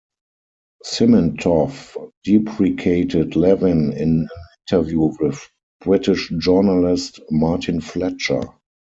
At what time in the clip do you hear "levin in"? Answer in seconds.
3.35-4.21